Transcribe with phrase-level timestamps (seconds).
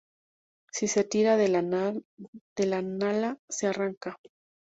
[0.71, 1.61] Si se tira de la
[2.71, 4.17] lana se arranca.